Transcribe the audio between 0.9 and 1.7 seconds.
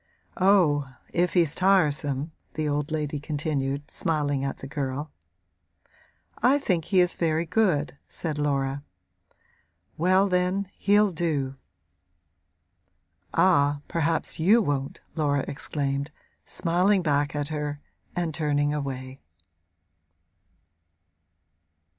if he's